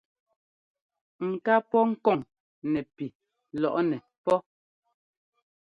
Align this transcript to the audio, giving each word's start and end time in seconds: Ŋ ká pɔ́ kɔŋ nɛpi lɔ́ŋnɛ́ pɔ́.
Ŋ 1.29 1.31
ká 1.45 1.55
pɔ́ 1.69 1.81
kɔŋ 2.03 2.19
nɛpi 2.71 3.05
lɔ́ŋnɛ́ 3.61 4.01
pɔ́. 4.23 4.37